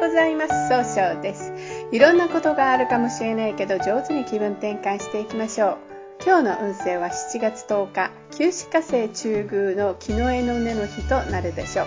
[0.00, 0.68] ございます。
[0.68, 1.52] 総称です。
[1.90, 5.76] いろんなことがあるかもしれないけど、上手に気分転換していきましょう。
[6.24, 11.86] 今日の運勢は7月10日、旧歯科生中宮の木の絵の根の日となるでしょう。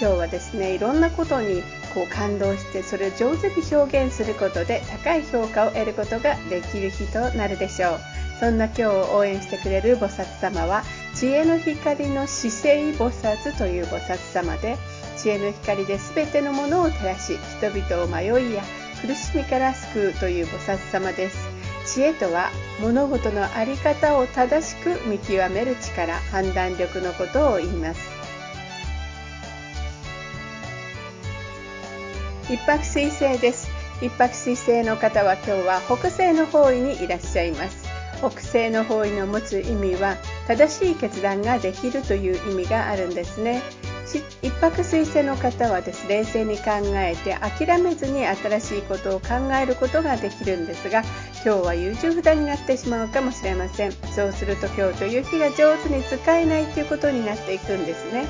[0.00, 1.62] 今日はですね、いろんなことに
[1.94, 8.00] こう感動してそれを上手に表現することで高い評価を得ることができる日となるでしょう。
[8.40, 10.82] そんな今日を応援してくれる菩薩様は
[11.14, 14.78] 知恵の光の姿勢菩薩という菩薩様で
[15.22, 18.64] 知恵の光で全てのものを照らし人々を迷いや
[19.00, 21.48] 苦しみから救うという菩薩様です。
[21.86, 22.50] 知恵とは
[22.80, 28.00] 物事の在り方を正しく見極める力判断力のことを言います。
[32.50, 33.68] 一泊水星です。
[34.00, 37.86] 一泊水星の方は今日は北西の方位にいらっしゃいます。
[38.18, 40.16] 北西の方位の持つ意味は
[40.48, 43.62] 正しい決断ができるという意味があるんですね。
[44.42, 49.28] 一泊水星の方はです冷静に考えて諦めずに新しいことを考
[49.60, 51.02] えることができるんですが
[51.44, 53.92] 今日は優柔不断になってしまうかもしれません。
[53.92, 58.26] そうすると今日という日が上手に使えないということになっていくんですね。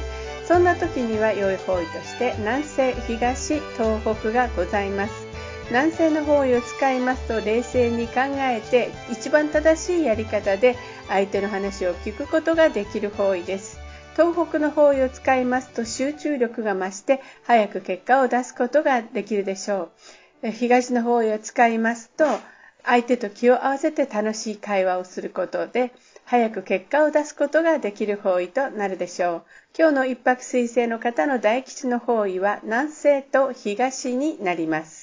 [0.46, 5.12] そんな時には良い方位として南西東東北がございます。
[5.68, 10.76] 南西の方位を使いますと冷静に考えて一番正しいやり方で
[11.08, 13.81] 相手の話を聞くことができる方位です。
[14.14, 19.90] 東北の方位を使いますと集中力が増して早く結果を出すことができるでしょ
[20.42, 20.50] う。
[20.50, 22.24] 東の方位を使いますと
[22.84, 25.92] 相手と気を合わせて楽しい会話をすることで
[26.24, 29.42] 早く結果を出すことができる方位となるでしょう。
[29.78, 35.01] 今日の一泊水星の方の大吉の方位は南西と東になります。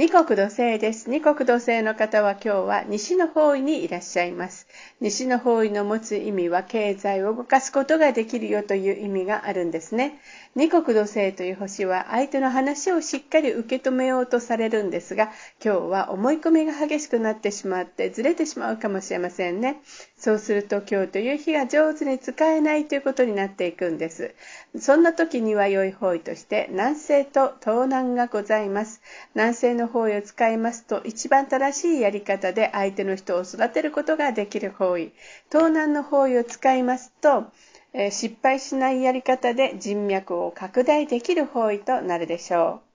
[0.00, 1.10] 二国土星です。
[1.10, 4.66] 二国土星の方は今日は西の方位にいらっしゃいます。
[4.98, 10.18] 西の方位の持つ意味は経済を動かすことができるよという意味があるんですね。
[10.56, 15.30] 二国土星という星は相手の話をしっかり受け止めようとされるんですが、
[15.64, 19.80] 今日は思い込みが激しくなってしまってずれてしまうかもしれませんね。
[20.18, 24.34] そうすると今日という日が上手に使えないということになっていくんです。
[24.76, 29.02] そんな時には良い方位として南西と東南がございます。
[29.36, 35.12] 南西の方位を使いますと一番正しいやり方で相手の人を育てることができる方位。
[35.48, 37.44] 東南の方位を使いますと
[37.92, 42.90] 失敗しないやり方で人脈を拡大できる方位となるでしょう。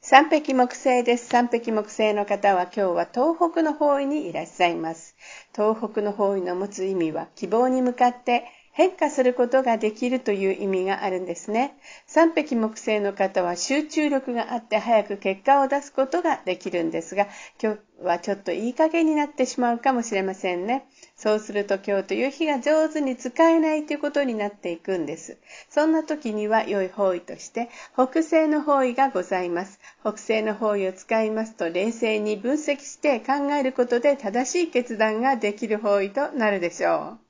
[0.00, 1.26] 三匹木星です。
[1.26, 5.14] 三匹木星の方は今日は東北の方位にいらっしゃいます。
[5.54, 8.46] 東北の方位の持つ意味は希望に向かって
[8.78, 11.76] 変化することができるという意味があるんですね。
[12.06, 17.26] 三匹木星の方は集中力があって早く結果を出すことができるんですが、
[17.60, 20.86] 今日はちょっといい加減になってしまうかもしれませんね。
[21.16, 25.38] そうすると今日という日が上手に使えないということになっていくんです。
[25.68, 29.80] そんな時には良い方位として北西の方位がございます。
[30.02, 37.27] 北西の方位を使いますと冷静に分析して考えることで正しい決断ができる方位となるでしょう。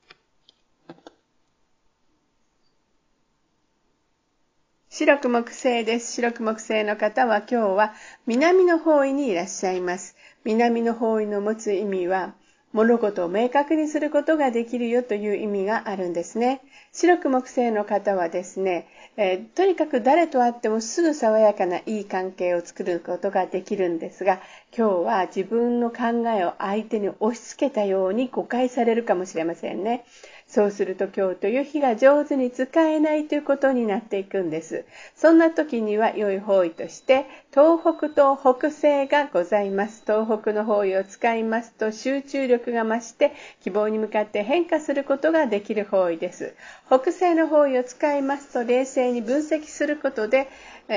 [4.99, 6.11] 白く木星です。
[6.11, 7.93] 白く木星の方は今日は
[8.27, 10.17] 南の方位にいらっしゃいます。
[10.43, 12.33] 南の方位の持つ意味は
[12.73, 16.59] 物事を明確にすることができるよという意味があるんですね。
[16.91, 24.41] 白く木星の方はですね、えー、とにかく誰と会ってもすぐ爽やかないい関係を作ることができるんですが、
[24.77, 30.03] 今日は自分の考えを相手に押し付けたように誤解されるかもしれませんね。
[30.49, 34.83] そうすると今日という日が上手に使えないということになっていくんです。
[35.15, 40.01] そんな時には良い方位として東北と北西がございます。
[40.07, 46.55] 東北の方位を使いますと集中力が増して希望に向かって変化することができる方位です。
[46.87, 50.49] 北西の方位を使いますと冷静に分析することで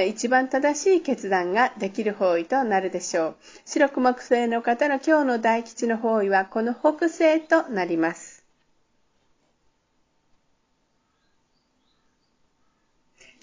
[0.09, 3.37] 一番正しい決断ができる方位となるでしょう。
[3.67, 8.32] 白く木星の方の今日の大吉の方位はこの北西となります。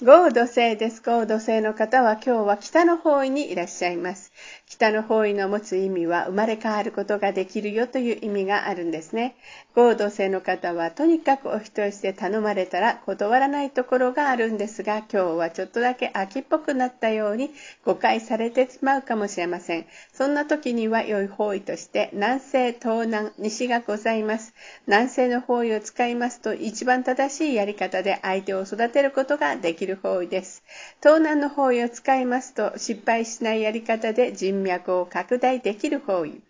[0.02, 1.02] ゴード星です。
[1.02, 4.29] ゴード星の方は今日は北の方位にいらっしゃいます。
[4.66, 9.36] 北の方位の持つ意味は生まれ変わることができるよという意味があるんですね。
[9.76, 17.52] 合同性の方はとにかくお人よしで頼まれたら断らないところがあるんですが、今日はちょっとだけ秋っぽくなったように
[17.86, 19.86] 誤解されてしまうかもしれません。
[20.14, 24.54] そんな時には良い方位として南西、東南、西がございます。
[24.88, 30.64] 南西の方位を使いますと一番正しいやり方で相手を育てることができる方位です。
[31.02, 36.42] 東南の方位を使いますと失敗しないやり方で人脈を拡大できる方位。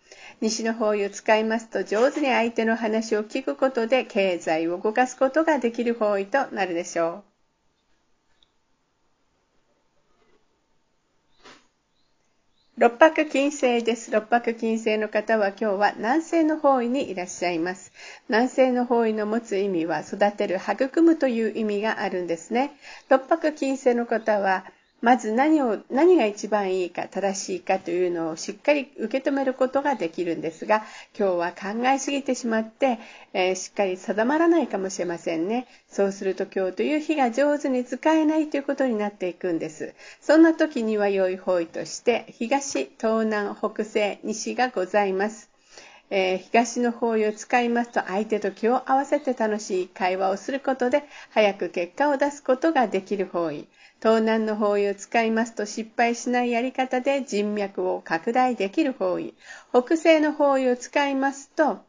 [0.41, 7.29] 西の方位を使いますと上手に相手の話を聞くことで経済を動かすことができる方位となるでしょう。
[12.79, 14.09] 六白金星です。
[14.09, 17.91] 六白金星の方は今日は南西の方位にいらっしゃいます。
[18.29, 22.71] 南西の方位の持つ意味は育てる、育むという意味があるんですね。
[23.09, 24.63] 六白金星の方は
[25.01, 30.83] まず何を、何が一番いいか、正しいかというのをしっかり受け止めることができるんですが、
[31.17, 32.99] 今日は考えすぎてしまって、
[33.33, 35.67] えー、しっかり定まらないかもしれませんね。
[35.87, 39.93] そうすると今日という日が上手に使えないということになっていくんです。
[40.19, 45.49] そんな時には良い方位として、東、東南、北西、西がございます。
[46.11, 53.67] えー、東の方位を使いますと相手と気を合わせて楽しい会話をすることで早く結果を出すことができる方位。
[54.01, 59.33] 東南の方位を使いますと失敗しないやり方で人脈を拡大できる方位。
[59.71, 61.79] 北西の方位を使いますと、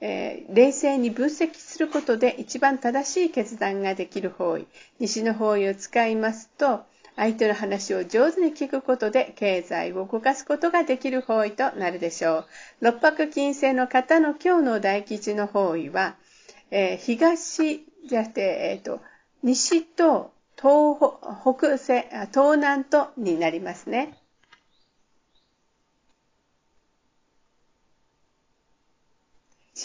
[0.00, 4.66] えー、冷静に分析することで一番正しい決断ができる方位。
[4.98, 6.84] 西の方位を使いますと、
[7.16, 12.46] 相手の話を上手に聞くことで経済を動かすことができる方位となるでしょう。
[12.80, 16.16] 六白金星の方の今日の大吉の方位は、
[16.70, 19.00] えー、東じゃて、えっ、ー、と、
[19.42, 20.96] 西と東
[21.42, 22.02] 北西、
[22.32, 24.23] 東南とになりますね。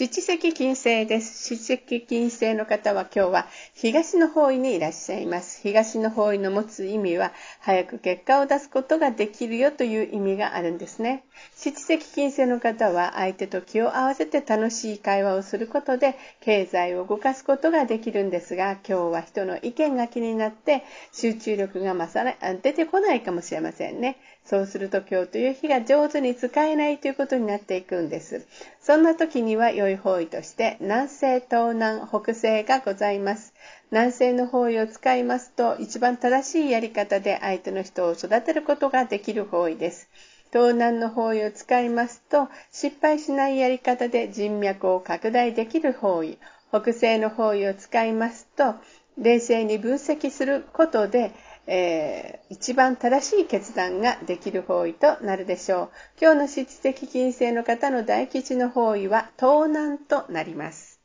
[0.00, 1.54] 七石金星です。
[1.54, 5.60] 七石金星の方は今日は東の方位にいらっしゃいます。
[5.60, 11.22] 東の方位の持つ意味は早く結果を出すことができるよという意味があるんですね。
[11.54, 20.82] 七石金星の方は相手と気を合わせて楽しい会話をすることで経済を動かすことができるんですが、今日は人の意見が気になって
[21.12, 24.16] 集中力が増さない、出てこないかもしれませんね。
[24.44, 28.46] そうすると今日という日が上手に使えないということになっていくんです。
[28.80, 33.54] そんな時には良い方位として南西、東南、北西がございます。
[33.90, 40.08] 南西の方位を使いますと一番正しいやり方で相手の人を育てることができる方位です。
[40.52, 46.38] 東南の方位を使いますと失敗しないやり方で人脈を拡大できる方位。
[46.70, 48.74] 北西の方位を使いますと
[49.18, 51.32] 冷静に分析することで
[51.66, 55.90] えー、一番正しい決断ができる方位となるでしょう。
[56.20, 61.00] 今日の七石金星の方の大吉の方位は東南となります。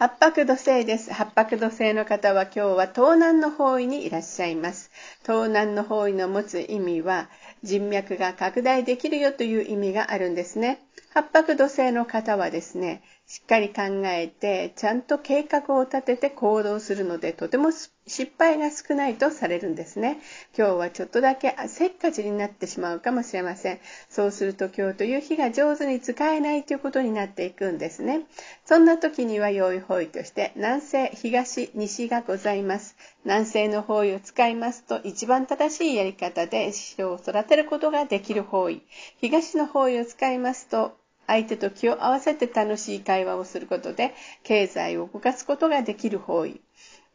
[0.00, 1.12] 八白土星です。
[1.12, 4.92] 八白土星の方は今日は東南の方位にいらっしゃいます。
[5.22, 7.28] 東南の方位の持つ意味は
[7.64, 10.78] 人脈が拡大できるよという意味があるんですね。
[11.12, 20.18] 八白土星の方はですね、しっかり考えて、ちゃんと計画を立てて行動するので、とても失敗が少ないとされるんですね。
[20.56, 23.80] 今日はちょっとだけせっかちになってしまうかもしれません。
[24.08, 28.22] そうすると今日という日が上手に使えないということになっていくんですね。
[28.64, 32.96] そんな時には良い方位として南西、東、西がございます。
[33.24, 38.80] 南西の方位を使いますと一番正しいやり方で人を育てることができる方位。
[39.20, 40.96] 東の方位を使いますと
[41.28, 46.60] 相手と気を合わせて楽しい会話をすることで経済を動かすことができる方位。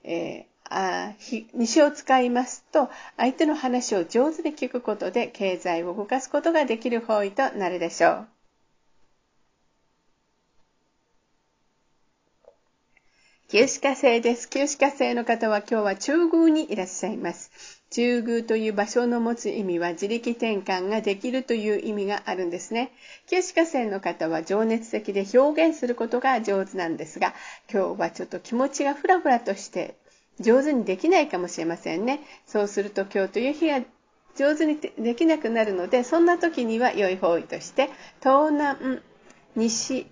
[0.06, 1.14] えーあ
[1.54, 8.28] 西を使いますと相手の話を上手に聞くことで経済を動かすことができる方位となるでしょう。
[13.54, 14.50] 旧歯科生です。
[14.50, 17.52] 旧歯科生の方は今日は中宮にいらっしゃいます。
[17.92, 22.94] 中宮という場所の持つ意味は自力転換ができるという意味があるんですね。
[23.30, 27.36] 九死火星の方は情熱的で表現することが上手なんですが、
[27.72, 29.98] 今日はちょっと気持ちがふらふらとして
[30.40, 32.22] 上手にできないかもしれませんね。
[32.48, 33.82] そうすると今日という日が
[34.36, 39.04] 上手にできなくなるので、そんな時には良い方位として、東南、
[39.56, 40.08] 西、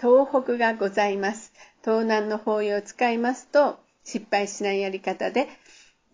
[0.00, 1.52] 東北がございます。
[1.84, 5.48] 東南の方位を使いますと、失敗しないやり方で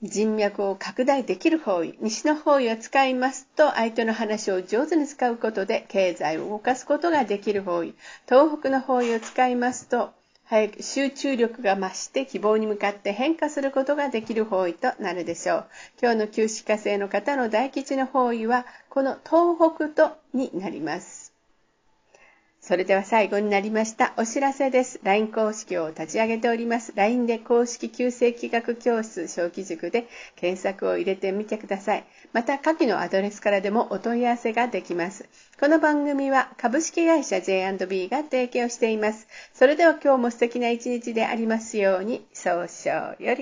[0.02, 7.94] 人脈を拡大できる方位、西の方位を使いますと、相手の話を上手に使うことで経済を動かすことができる方位、
[8.26, 10.10] 東北の方位を使いますと、
[10.44, 15.66] 早く集中力が増して希望に向かって変化することができる方位となるでしょう。
[16.02, 21.29] 今日の旧歯科生の方の大吉の方位は、この東北とになります。
[22.62, 24.12] それでは最後になりました。
[24.18, 25.00] お知らせです。
[25.02, 26.92] LINE 公式を立ち上げております。
[26.94, 32.04] LINE で公式旧正規学教室小規塾で検索を入れてみてください。
[32.34, 35.26] また、下記のアドレスからでもお問い合わせができます。
[35.58, 39.26] この番組は株式会社 J&B が提供しています。
[39.54, 43.38] それでは今日も素敵な一日でありますように、早々より。